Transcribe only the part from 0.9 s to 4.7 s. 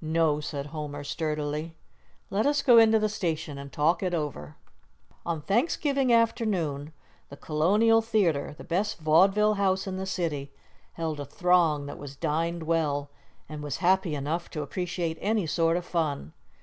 sturdily. "Let us go into the station and talk it over."